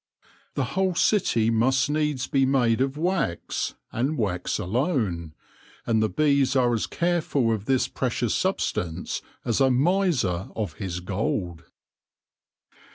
The 0.55 0.63
whole 0.73 0.95
city 0.95 1.51
must 1.51 1.87
needs 1.87 2.25
be 2.25 2.43
made 2.43 2.81
of 2.81 2.97
wax, 2.97 3.75
and 3.91 4.17
wax 4.17 4.57
alone; 4.57 5.35
and 5.85 6.01
the 6.01 6.09
bees 6.09 6.55
are 6.55 6.73
as 6.73 6.87
careful 6.87 7.51
of 7.53 7.65
this 7.65 7.87
precious 7.87 8.33
substance 8.33 9.21
as 9.45 9.61
a 9.61 9.69
miser 9.69 10.47
of 10.55 10.73
his 10.73 11.01
gold. 11.01 11.65